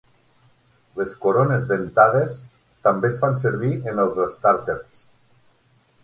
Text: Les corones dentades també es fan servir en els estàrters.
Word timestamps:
Les 0.99 1.11
corones 1.25 1.67
dentades 1.71 2.39
també 2.87 3.11
es 3.13 3.19
fan 3.25 3.37
servir 3.41 3.73
en 3.91 4.01
els 4.05 4.17
estàrters. 4.25 5.03